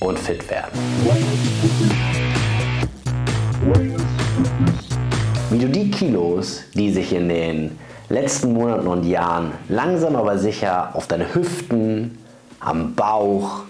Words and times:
und 0.00 0.18
fit 0.18 0.48
werden. 0.50 0.70
Wie 5.50 5.58
du 5.58 5.68
die 5.68 5.90
Kilos, 5.90 6.62
die 6.74 6.92
sich 6.92 7.12
in 7.12 7.28
den 7.28 7.78
letzten 8.08 8.52
Monaten 8.52 8.86
und 8.86 9.04
Jahren 9.04 9.52
langsam 9.68 10.16
aber 10.16 10.38
sicher 10.38 10.90
auf 10.94 11.06
deine 11.06 11.34
Hüften, 11.34 12.18
am 12.60 12.94
Bauch 12.94 13.62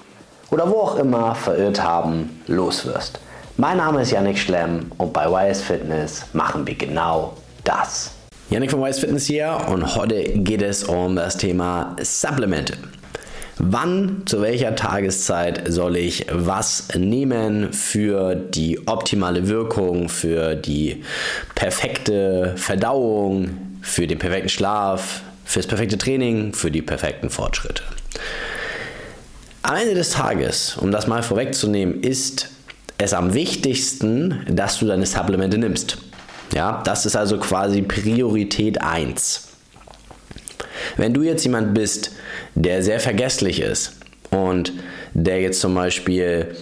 oder 0.50 0.70
wo 0.70 0.80
auch 0.80 0.96
immer 0.96 1.34
verirrt 1.34 1.82
haben, 1.82 2.40
loswirst. 2.46 3.20
Mein 3.56 3.76
Name 3.76 4.02
ist 4.02 4.10
Yannick 4.10 4.38
Schlemm 4.38 4.90
und 4.98 5.12
bei 5.12 5.26
YS 5.26 5.62
Fitness 5.62 6.24
machen 6.32 6.66
wir 6.66 6.74
genau 6.74 7.34
das. 7.64 8.12
Yannick 8.50 8.70
von 8.70 8.82
YS 8.82 8.98
Fitness 8.98 9.26
hier 9.26 9.56
und 9.68 9.96
heute 9.96 10.22
geht 10.22 10.62
es 10.62 10.84
um 10.84 11.16
das 11.16 11.36
Thema 11.36 11.96
Supplemente. 12.00 12.74
Wann, 13.58 14.22
zu 14.26 14.42
welcher 14.42 14.74
Tageszeit 14.74 15.62
soll 15.68 15.96
ich 15.96 16.26
was 16.30 16.88
nehmen 16.96 17.72
für 17.72 18.34
die 18.34 18.86
optimale 18.86 19.46
Wirkung, 19.48 20.08
für 20.08 20.56
die 20.56 21.04
perfekte 21.54 22.54
Verdauung, 22.56 23.78
für 23.80 24.08
den 24.08 24.18
perfekten 24.18 24.48
Schlaf, 24.48 25.22
fürs 25.44 25.68
perfekte 25.68 25.96
Training, 25.98 26.52
für 26.52 26.70
die 26.70 26.82
perfekten 26.82 27.30
Fortschritte? 27.30 27.84
Am 29.62 29.76
Ende 29.76 29.94
des 29.94 30.10
Tages, 30.10 30.76
um 30.76 30.90
das 30.90 31.06
mal 31.06 31.22
vorwegzunehmen, 31.22 32.02
ist 32.02 32.48
es 32.98 33.14
am 33.14 33.34
wichtigsten, 33.34 34.44
dass 34.50 34.80
du 34.80 34.86
deine 34.86 35.06
Supplemente 35.06 35.58
nimmst. 35.58 35.98
Ja, 36.52 36.82
das 36.84 37.06
ist 37.06 37.16
also 37.16 37.38
quasi 37.38 37.82
Priorität 37.82 38.80
1. 38.82 39.53
Wenn 40.96 41.14
du 41.14 41.22
jetzt 41.22 41.44
jemand 41.44 41.74
bist, 41.74 42.12
der 42.54 42.82
sehr 42.82 43.00
vergesslich 43.00 43.60
ist 43.60 43.96
und 44.30 44.72
der 45.12 45.40
jetzt 45.40 45.60
zum 45.60 45.74
Beispiel 45.74 46.54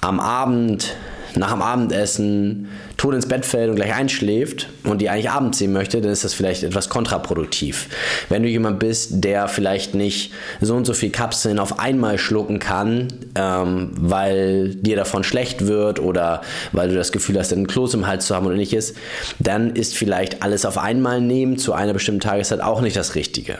am 0.00 0.20
Abend 0.20 0.96
nach 1.34 1.52
dem 1.52 1.62
Abendessen 1.62 2.68
tot 3.02 3.14
ins 3.14 3.26
Bett 3.26 3.44
fällt 3.44 3.68
und 3.68 3.74
gleich 3.74 3.92
einschläft 3.92 4.68
und 4.84 5.00
die 5.00 5.10
eigentlich 5.10 5.28
abends 5.28 5.58
sehen 5.58 5.72
möchte, 5.72 6.00
dann 6.00 6.12
ist 6.12 6.22
das 6.22 6.34
vielleicht 6.34 6.62
etwas 6.62 6.88
kontraproduktiv. 6.88 7.88
Wenn 8.28 8.44
du 8.44 8.48
jemand 8.48 8.78
bist, 8.78 9.24
der 9.24 9.48
vielleicht 9.48 9.96
nicht 9.96 10.32
so 10.60 10.76
und 10.76 10.84
so 10.84 10.94
viel 10.94 11.10
Kapseln 11.10 11.58
auf 11.58 11.80
einmal 11.80 12.16
schlucken 12.16 12.60
kann, 12.60 13.08
ähm, 13.34 13.90
weil 13.96 14.76
dir 14.76 14.94
davon 14.94 15.24
schlecht 15.24 15.66
wird 15.66 15.98
oder 15.98 16.42
weil 16.70 16.90
du 16.90 16.94
das 16.94 17.10
Gefühl 17.10 17.40
hast, 17.40 17.52
einen 17.52 17.66
Kloß 17.66 17.94
im 17.94 18.06
Hals 18.06 18.26
zu 18.26 18.36
haben 18.36 18.46
oder 18.46 18.54
ähnliches, 18.54 18.94
dann 19.40 19.74
ist 19.74 19.96
vielleicht 19.96 20.44
alles 20.44 20.64
auf 20.64 20.78
einmal 20.78 21.20
nehmen 21.20 21.58
zu 21.58 21.72
einer 21.72 21.94
bestimmten 21.94 22.20
Tageszeit 22.20 22.60
auch 22.60 22.82
nicht 22.82 22.94
das 22.94 23.16
Richtige. 23.16 23.58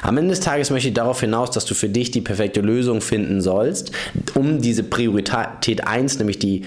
Am 0.00 0.16
Ende 0.16 0.30
des 0.30 0.40
Tages 0.40 0.70
möchte 0.70 0.88
ich 0.88 0.94
darauf 0.94 1.20
hinaus, 1.20 1.50
dass 1.50 1.66
du 1.66 1.74
für 1.74 1.90
dich 1.90 2.10
die 2.10 2.22
perfekte 2.22 2.62
Lösung 2.62 3.02
finden 3.02 3.42
sollst, 3.42 3.92
um 4.34 4.62
diese 4.62 4.82
Priorität 4.82 5.86
1, 5.86 6.18
nämlich 6.18 6.38
die 6.38 6.62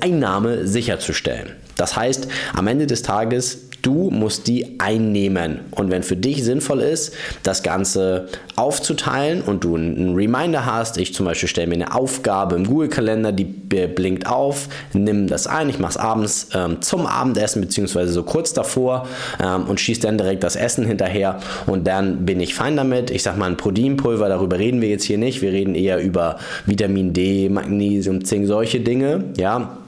Einnahme 0.00 0.66
sicherzustellen. 0.66 1.56
Das 1.76 1.96
heißt, 1.96 2.28
am 2.54 2.66
Ende 2.66 2.86
des 2.86 3.02
Tages 3.02 3.58
Du 3.82 4.10
musst 4.10 4.46
die 4.46 4.78
einnehmen. 4.78 5.60
Und 5.72 5.90
wenn 5.90 6.04
für 6.04 6.16
dich 6.16 6.44
sinnvoll 6.44 6.80
ist, 6.80 7.14
das 7.42 7.64
Ganze 7.64 8.28
aufzuteilen 8.54 9.42
und 9.42 9.64
du 9.64 9.74
einen 9.74 10.14
Reminder 10.14 10.64
hast, 10.64 10.98
ich 10.98 11.14
zum 11.14 11.26
Beispiel 11.26 11.48
stelle 11.48 11.66
mir 11.66 11.74
eine 11.74 11.94
Aufgabe 11.94 12.54
im 12.54 12.66
Google-Kalender, 12.66 13.32
die 13.32 13.44
blinkt 13.44 14.26
auf, 14.26 14.68
nimm 14.92 15.26
das 15.26 15.48
ein, 15.48 15.68
ich 15.68 15.80
mache 15.80 15.92
es 15.92 15.96
abends 15.96 16.48
ähm, 16.54 16.80
zum 16.80 17.06
Abendessen 17.06 17.60
beziehungsweise 17.60 18.12
so 18.12 18.22
kurz 18.22 18.52
davor 18.52 19.08
ähm, 19.42 19.64
und 19.64 19.80
schieße 19.80 20.02
dann 20.02 20.16
direkt 20.16 20.44
das 20.44 20.54
Essen 20.54 20.86
hinterher 20.86 21.40
und 21.66 21.88
dann 21.88 22.24
bin 22.24 22.40
ich 22.40 22.54
fein 22.54 22.76
damit. 22.76 23.10
Ich 23.10 23.24
sage 23.24 23.38
mal 23.38 23.46
ein 23.46 23.56
Proteinpulver, 23.56 24.28
darüber 24.28 24.58
reden 24.58 24.80
wir 24.80 24.90
jetzt 24.90 25.04
hier 25.04 25.18
nicht. 25.18 25.42
Wir 25.42 25.52
reden 25.52 25.74
eher 25.74 26.00
über 26.00 26.38
Vitamin 26.66 27.12
D, 27.12 27.48
Magnesium, 27.48 28.24
Zink, 28.24 28.46
solche 28.46 28.80
Dinge. 28.80 29.24
Ja, 29.36 29.78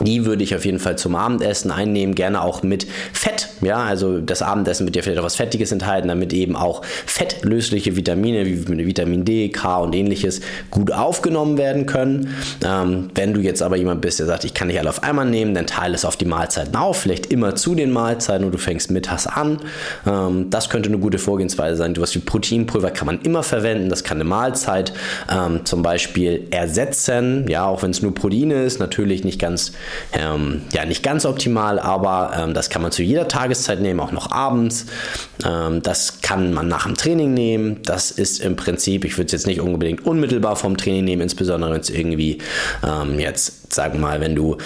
die 0.00 0.24
würde 0.24 0.42
ich 0.42 0.54
auf 0.54 0.64
jeden 0.64 0.78
Fall 0.78 0.96
zum 0.96 1.14
Abendessen 1.14 1.70
einnehmen, 1.70 2.14
gerne 2.14 2.42
auch 2.42 2.62
mit 2.62 2.86
Fett. 3.12 3.48
Ja, 3.60 3.84
also 3.84 4.20
das 4.20 4.40
Abendessen 4.40 4.86
wird 4.86 4.96
ja 4.96 5.02
vielleicht 5.02 5.20
auch 5.20 5.24
was 5.24 5.36
Fettiges 5.36 5.70
enthalten, 5.70 6.08
damit 6.08 6.32
eben 6.32 6.56
auch 6.56 6.82
fettlösliche 6.84 7.94
Vitamine 7.94 8.46
wie 8.46 8.86
Vitamin 8.86 9.24
D, 9.24 9.50
K 9.50 9.76
und 9.76 9.94
ähnliches 9.94 10.40
gut 10.70 10.92
aufgenommen 10.92 11.58
werden 11.58 11.84
können. 11.84 12.34
Ähm, 12.64 13.10
wenn 13.14 13.34
du 13.34 13.40
jetzt 13.40 13.62
aber 13.62 13.76
jemand 13.76 14.00
bist, 14.00 14.18
der 14.18 14.26
sagt, 14.26 14.44
ich 14.44 14.54
kann 14.54 14.68
nicht 14.68 14.78
alle 14.78 14.88
auf 14.88 15.02
einmal 15.02 15.26
nehmen, 15.26 15.54
dann 15.54 15.66
teile 15.66 15.94
es 15.94 16.06
auf 16.06 16.16
die 16.16 16.24
Mahlzeiten 16.24 16.74
auf, 16.74 16.96
vielleicht 16.96 17.26
immer 17.26 17.54
zu 17.54 17.74
den 17.74 17.90
Mahlzeiten 17.90 18.46
und 18.46 18.52
du 18.52 18.58
fängst 18.58 18.90
mittags 18.90 19.26
an. 19.26 19.58
Ähm, 20.06 20.48
das 20.48 20.70
könnte 20.70 20.88
eine 20.88 20.98
gute 20.98 21.18
Vorgehensweise 21.18 21.76
sein. 21.76 21.92
Du 21.92 22.00
hast 22.00 22.14
wie 22.14 22.20
Proteinpulver 22.20 22.90
kann 22.90 23.06
man 23.06 23.20
immer 23.20 23.42
verwenden, 23.42 23.90
das 23.90 24.04
kann 24.04 24.16
eine 24.16 24.24
Mahlzeit 24.24 24.94
ähm, 25.30 25.64
zum 25.64 25.82
Beispiel 25.82 26.46
ersetzen, 26.50 27.46
ja, 27.48 27.66
auch 27.66 27.82
wenn 27.82 27.90
es 27.90 28.00
nur 28.00 28.14
Proteine 28.14 28.64
ist, 28.64 28.80
natürlich 28.80 29.22
nicht 29.22 29.38
ganz 29.38 29.72
ähm, 30.12 30.62
ja, 30.72 30.84
nicht 30.84 31.02
ganz 31.02 31.24
optimal, 31.24 31.78
aber 31.78 32.32
ähm, 32.38 32.54
das 32.54 32.70
kann 32.70 32.82
man 32.82 32.92
zu 32.92 33.02
jeder 33.02 33.28
Tageszeit 33.28 33.80
nehmen, 33.80 34.00
auch 34.00 34.12
noch 34.12 34.30
abends. 34.30 34.86
Ähm, 35.44 35.82
das 35.82 36.20
kann 36.20 36.52
man 36.52 36.68
nach 36.68 36.84
dem 36.86 36.96
Training 36.96 37.34
nehmen. 37.34 37.82
Das 37.82 38.10
ist 38.10 38.40
im 38.40 38.56
Prinzip, 38.56 39.04
ich 39.04 39.16
würde 39.16 39.26
es 39.26 39.32
jetzt 39.32 39.46
nicht 39.46 39.60
unbedingt 39.60 40.06
unmittelbar 40.06 40.56
vom 40.56 40.76
Training 40.76 41.04
nehmen, 41.04 41.22
insbesondere 41.22 41.72
wenn 41.72 41.80
es 41.80 41.90
irgendwie 41.90 42.38
ähm, 42.86 43.18
jetzt, 43.18 43.72
sagen 43.72 43.94
wir 43.94 44.00
mal, 44.00 44.20
wenn 44.20 44.34
du 44.34 44.56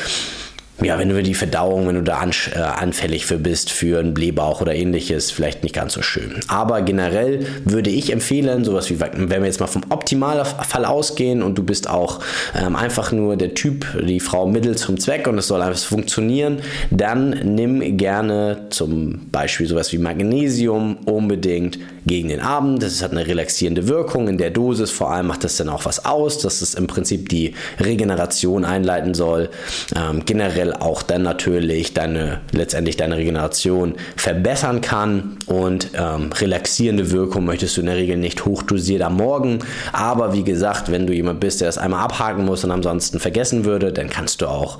ja, 0.83 0.99
wenn 0.99 1.09
du 1.09 1.23
die 1.23 1.35
Verdauung, 1.35 1.89
wenn 1.89 1.95
du 1.95 2.03
da 2.03 2.23
äh, 2.23 2.59
anfällig 2.59 3.25
für 3.25 3.39
bist, 3.39 3.71
für 3.71 3.99
einen 3.99 4.13
Blähbauch 4.13 4.61
oder 4.61 4.75
ähnliches, 4.75 5.31
vielleicht 5.31 5.63
nicht 5.63 5.75
ganz 5.75 5.95
so 5.95 6.03
schön. 6.03 6.41
Aber 6.49 6.83
generell 6.83 7.47
würde 7.65 7.89
ich 7.89 8.13
empfehlen, 8.13 8.65
sowas 8.65 8.91
wie, 8.91 9.01
wenn 9.01 9.29
wir 9.29 9.47
jetzt 9.47 9.61
mal 9.61 9.69
vom 9.69 9.85
Optimalfall 9.89 10.85
ausgehen 10.85 11.43
und 11.43 11.57
du 11.57 11.63
bist 11.63 11.89
auch 11.89 12.21
ähm, 12.55 12.77
einfach 12.77 13.11
nur 13.11 13.37
der 13.37 13.55
Typ, 13.55 13.87
die 14.07 14.21
Frau 14.21 14.47
Mittel 14.47 14.77
zum 14.77 15.01
Zweck 15.01 15.27
und 15.27 15.39
es 15.39 15.49
soll 15.49 15.63
einfach 15.63 15.81
funktionieren, 15.81 16.59
dann 16.91 17.31
nimm 17.31 17.97
gerne 17.97 18.67
zum 18.69 19.31
Beispiel 19.31 19.67
sowas 19.67 19.93
wie 19.93 19.99
Magnesium 19.99 20.99
unbedingt 21.07 21.79
gegen 22.07 22.29
den 22.29 22.41
Abend. 22.41 22.83
Das 22.83 23.03
hat 23.03 23.13
eine 23.13 23.27
relaxierende 23.27 23.89
Wirkung. 23.89 24.29
In 24.29 24.39
der 24.39 24.51
Dosis 24.51 24.91
vor 24.91 25.11
allem 25.11 25.27
macht 25.27 25.45
das 25.45 25.57
dann 25.57 25.69
auch 25.69 25.85
was 25.85 26.05
aus, 26.05 26.39
dass 26.39 26.63
es 26.63 26.75
im 26.75 26.87
Prinzip 26.87 27.29
die 27.29 27.55
Regeneration 27.81 28.65
einleiten 28.65 29.15
soll. 29.15 29.51
Ähm, 29.95 30.23
generell 30.25 30.66
generell 30.67 30.73
auch 30.75 31.03
dann 31.03 31.23
natürlich 31.23 31.95
deine, 31.95 32.41
letztendlich 32.53 32.97
deine 32.97 33.17
Regeneration 33.17 33.95
verbessern 34.17 34.81
kann 34.81 35.37
und 35.47 35.91
ähm, 35.95 36.31
relaxierende 36.33 37.11
Wirkung 37.11 37.45
möchtest 37.45 37.77
du 37.77 37.81
in 37.81 37.87
der 37.87 37.97
Regel 37.97 38.17
nicht 38.17 38.45
hochdosiert 38.45 39.03
am 39.03 39.17
Morgen. 39.17 39.61
Aber 39.93 40.33
wie 40.33 40.45
gesagt, 40.45 40.91
wenn 40.91 41.07
du 41.07 41.13
jemand 41.13 41.41
bist, 41.41 41.61
der 41.61 41.69
das 41.69 41.79
einmal 41.79 42.05
abhaken 42.05 42.45
muss 42.45 42.65
und 42.65 42.71
ansonsten 42.71 43.21
vergessen 43.21 43.65
würde, 43.65 43.93
dann 43.93 44.11
kannst 44.11 44.41
du 44.41 44.47
auch 44.47 44.79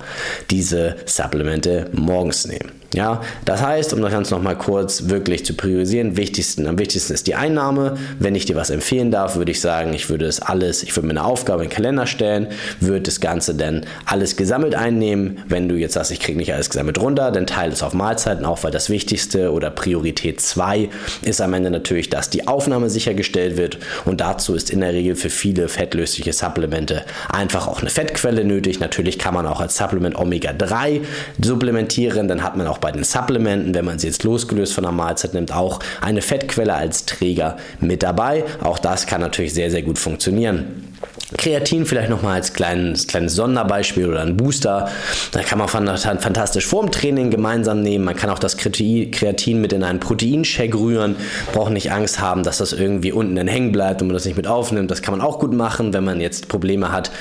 diese 0.49 0.95
Supplemente 1.05 1.89
morgens 1.93 2.47
nehmen. 2.47 2.71
Ja, 2.93 3.21
das 3.43 3.61
heißt, 3.61 3.93
um 3.93 4.01
das 4.01 4.11
Ganze 4.11 4.33
nochmal 4.33 4.57
kurz 4.57 5.09
wirklich 5.09 5.45
zu 5.45 5.53
priorisieren, 5.53 6.15
wichtigsten, 6.15 6.67
am 6.67 6.79
wichtigsten 6.79 7.13
ist 7.13 7.27
die 7.27 7.35
Einnahme. 7.35 7.97
Wenn 8.17 8.33
ich 8.33 8.45
dir 8.45 8.55
was 8.55 8.69
empfehlen 8.69 9.11
darf, 9.11 9.35
würde 9.35 9.51
ich 9.51 9.59
sagen, 9.59 9.93
ich 9.93 10.09
würde 10.09 10.25
es 10.25 10.41
alles, 10.41 10.83
ich 10.83 10.95
würde 10.95 11.07
mir 11.07 11.11
eine 11.11 11.25
Aufgabe 11.25 11.63
in 11.63 11.69
den 11.69 11.75
Kalender 11.75 12.07
stellen, 12.07 12.47
würde 12.79 13.01
das 13.01 13.19
Ganze 13.19 13.55
dann 13.55 13.85
alles 14.05 14.37
gesammelt 14.37 14.73
einnehmen. 14.73 15.39
Wenn 15.49 15.67
du 15.67 15.75
jetzt 15.77 15.93
sagst, 15.93 16.11
ich 16.11 16.19
kriege 16.19 16.37
nicht 16.37 16.53
alles 16.53 16.69
gesammelt 16.69 16.99
runter, 16.99 17.31
dann 17.31 17.45
teile 17.45 17.73
es 17.73 17.83
auf 17.83 17.93
Mahlzeiten 17.93 18.45
auf, 18.45 18.63
weil 18.63 18.71
das 18.71 18.89
Wichtigste 18.89 19.51
oder 19.51 19.69
Priorität 19.69 20.39
2 20.39 20.89
ist 21.23 21.41
am 21.41 21.53
Ende 21.53 21.69
natürlich, 21.69 22.09
dass 22.09 22.29
die 22.29 22.47
Aufnahme 22.47 22.89
sichergestellt 22.89 23.57
wird 23.57 23.79
und 24.05 24.21
dazu 24.21 24.55
ist 24.55 24.69
in 24.69 24.79
der 24.79 24.93
Regel 24.93 25.15
für 25.15 25.29
viele 25.29 25.67
fettlösliche 25.67 26.31
Supplemente 26.31 27.03
einfach 27.29 27.67
auch 27.67 27.81
eine 27.81 27.89
Fettquelle 27.89 28.45
nötig. 28.45 28.79
Natürlich 28.79 29.19
kann 29.19 29.33
man 29.33 29.45
auch 29.45 29.59
als 29.59 29.75
Supplement 29.75 30.15
Omega-3 30.15 31.01
supplementieren, 31.41 32.27
dann 32.27 32.43
hat 32.43 32.55
man 32.55 32.67
auch 32.67 32.77
auch 32.77 32.81
bei 32.81 32.91
den 32.91 33.03
Supplementen, 33.03 33.73
wenn 33.73 33.85
man 33.85 33.97
sie 33.97 34.07
jetzt 34.07 34.23
losgelöst 34.23 34.73
von 34.73 34.83
der 34.83 34.93
Mahlzeit 34.93 35.33
nimmt, 35.33 35.51
auch 35.51 35.79
eine 36.01 36.21
Fettquelle 36.21 36.75
als 36.75 37.05
Träger 37.05 37.57
mit 37.79 38.03
dabei. 38.03 38.43
Auch 38.61 38.77
das 38.79 39.07
kann 39.07 39.21
natürlich 39.21 39.53
sehr, 39.53 39.71
sehr 39.71 39.81
gut 39.81 39.97
funktionieren. 39.97 40.93
Kreatin 41.37 41.85
vielleicht 41.85 42.09
nochmal 42.09 42.35
als 42.35 42.53
kleines, 42.53 43.07
kleines 43.07 43.35
Sonderbeispiel 43.35 44.07
oder 44.07 44.21
ein 44.21 44.35
Booster. 44.35 44.89
Da 45.31 45.41
kann 45.41 45.59
man 45.59 45.67
fantastisch 45.67 46.65
vorm 46.65 46.91
Training 46.91 47.29
gemeinsam 47.29 47.81
nehmen. 47.81 48.03
Man 48.03 48.15
kann 48.15 48.29
auch 48.29 48.39
das 48.39 48.57
Kreatin 48.57 49.61
mit 49.61 49.73
in 49.73 49.83
einen 49.83 49.99
Proteinshake 49.99 50.77
rühren. 50.77 51.15
Braucht 51.53 51.71
nicht 51.71 51.91
Angst 51.91 52.19
haben, 52.19 52.43
dass 52.43 52.57
das 52.57 52.73
irgendwie 52.73 53.11
unten 53.11 53.35
dann 53.35 53.47
hängen 53.47 53.71
bleibt 53.71 54.01
und 54.01 54.07
man 54.07 54.15
das 54.15 54.25
nicht 54.25 54.37
mit 54.37 54.47
aufnimmt. 54.47 54.89
Das 54.89 55.01
kann 55.01 55.17
man 55.17 55.25
auch 55.25 55.39
gut 55.39 55.53
machen, 55.53 55.93
wenn 55.93 56.03
man 56.03 56.19
jetzt 56.19 56.47
Probleme 56.47 56.91
hat, 56.91 57.11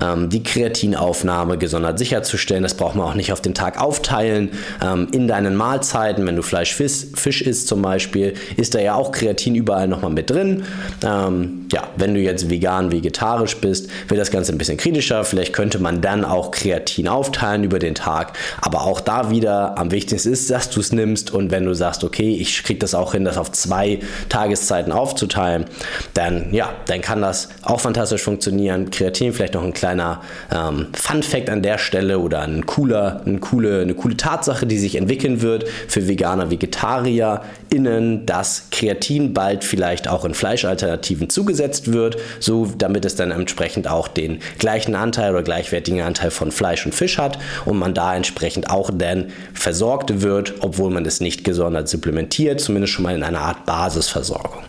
ähm, 0.00 0.30
die 0.30 0.42
Kreatinaufnahme 0.42 1.58
gesondert 1.58 1.98
sicherzustellen. 1.98 2.62
Das 2.62 2.74
braucht 2.74 2.96
man 2.96 3.06
auch 3.06 3.14
nicht 3.14 3.32
auf 3.32 3.40
den 3.40 3.54
Tag 3.54 3.80
aufteilen. 3.80 4.50
Ähm, 4.82 5.08
in 5.12 5.28
deinen 5.28 5.54
Mahlzeiten, 5.54 6.26
wenn 6.26 6.36
du 6.36 6.42
Fleisch, 6.42 6.74
Fisch, 6.74 7.06
Fisch 7.14 7.42
isst 7.42 7.68
zum 7.68 7.82
Beispiel, 7.82 8.34
ist 8.56 8.74
da 8.74 8.80
ja 8.80 8.94
auch 8.94 9.12
Kreatin 9.12 9.54
überall 9.54 9.88
nochmal 9.88 10.12
mit 10.12 10.30
drin. 10.30 10.64
Ähm, 11.04 11.66
ja, 11.72 11.82
wenn 11.96 12.14
du 12.14 12.20
jetzt 12.20 12.48
vegan, 12.48 12.90
vegetarisch 12.92 13.56
bist, 13.56 13.65
bist, 13.66 13.90
wird 14.08 14.20
das 14.20 14.30
Ganze 14.30 14.52
ein 14.52 14.58
bisschen 14.58 14.76
kritischer. 14.76 15.24
Vielleicht 15.24 15.52
könnte 15.52 15.78
man 15.78 16.00
dann 16.00 16.24
auch 16.24 16.50
Kreatin 16.50 17.08
aufteilen 17.08 17.64
über 17.64 17.78
den 17.78 17.94
Tag. 17.94 18.32
Aber 18.60 18.82
auch 18.82 19.00
da 19.00 19.30
wieder 19.30 19.78
am 19.78 19.90
wichtigsten 19.90 20.32
ist, 20.32 20.50
dass 20.50 20.70
du 20.70 20.80
es 20.80 20.92
nimmst 20.92 21.32
und 21.32 21.50
wenn 21.50 21.64
du 21.64 21.74
sagst, 21.74 22.04
okay, 22.04 22.36
ich 22.36 22.62
kriege 22.62 22.78
das 22.78 22.94
auch 22.94 23.12
hin, 23.12 23.24
das 23.24 23.38
auf 23.38 23.52
zwei 23.52 24.00
Tageszeiten 24.28 24.92
aufzuteilen, 24.92 25.66
dann 26.14 26.52
ja, 26.52 26.72
dann 26.86 27.00
kann 27.00 27.22
das 27.22 27.48
auch 27.62 27.80
fantastisch 27.80 28.22
funktionieren. 28.22 28.90
Kreatin 28.90 29.32
vielleicht 29.32 29.54
noch 29.54 29.64
ein 29.64 29.72
kleiner 29.72 30.22
ähm, 30.54 30.88
Fun 30.94 31.22
Fact 31.22 31.50
an 31.50 31.62
der 31.62 31.78
Stelle 31.78 32.18
oder 32.18 32.42
ein 32.42 32.66
cooler, 32.66 33.22
eine 33.24 33.38
coole, 33.38 33.80
eine 33.80 33.94
coole 33.94 34.16
Tatsache, 34.16 34.66
die 34.66 34.78
sich 34.78 34.96
entwickeln 34.96 35.42
wird 35.42 35.68
für 35.88 36.08
Veganer, 36.08 36.50
VegetarierInnen, 36.50 38.26
dass 38.26 38.68
Kreatin 38.70 39.34
bald 39.34 39.64
vielleicht 39.64 40.08
auch 40.08 40.24
in 40.24 40.34
Fleischalternativen 40.34 41.30
zugesetzt 41.30 41.92
wird, 41.92 42.16
so 42.40 42.66
damit 42.78 43.04
es 43.04 43.16
dann 43.16 43.32
entsprechend 43.56 43.88
auch 43.88 44.06
den 44.06 44.40
gleichen 44.58 44.94
Anteil 44.94 45.30
oder 45.32 45.42
gleichwertigen 45.42 46.02
Anteil 46.02 46.30
von 46.30 46.52
Fleisch 46.52 46.84
und 46.84 46.94
Fisch 46.94 47.16
hat 47.16 47.38
und 47.64 47.78
man 47.78 47.94
da 47.94 48.14
entsprechend 48.14 48.68
auch 48.68 48.90
dann 48.92 49.30
versorgt 49.54 50.20
wird, 50.20 50.56
obwohl 50.60 50.90
man 50.90 51.06
es 51.06 51.20
nicht 51.20 51.42
gesondert 51.42 51.88
supplementiert, 51.88 52.60
zumindest 52.60 52.92
schon 52.92 53.04
mal 53.04 53.14
in 53.14 53.22
einer 53.22 53.40
Art 53.40 53.64
Basisversorgung. 53.64 54.62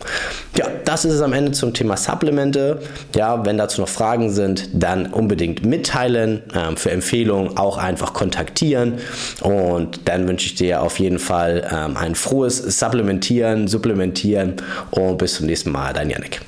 Ja, 0.57 0.68
das 0.86 1.04
ist 1.04 1.16
es 1.16 1.22
am 1.22 1.34
Ende 1.34 1.51
zum 1.51 1.74
Thema 1.74 1.98
Supplemente. 1.98 2.80
Ja, 3.13 3.45
wenn 3.45 3.57
dazu 3.57 3.81
noch 3.81 3.89
Fragen 3.89 4.31
sind, 4.31 4.69
dann 4.74 5.07
unbedingt 5.07 5.66
mitteilen. 5.66 6.44
Ähm, 6.56 6.78
für 6.78 6.92
Empfehlungen 6.92 7.57
auch 7.57 7.78
einfach 7.78 8.13
kontaktieren. 8.13 9.00
Und 9.42 10.07
dann 10.07 10.28
wünsche 10.30 10.45
ich 10.45 10.56
dir 10.56 10.81
auf 10.81 11.00
jeden 11.00 11.19
Fall 11.19 11.68
ähm, 11.69 11.98
ein 11.98 12.16
frohes 12.16 12.57
Supplementieren, 12.80 13.68
Supplementieren 13.68 14.56
und 14.92 15.18
bis 15.18 15.36
zum 15.36 15.48
nächsten 15.48 15.72
Mal. 15.72 15.92
Dein 15.94 16.10
Janik. 16.10 16.40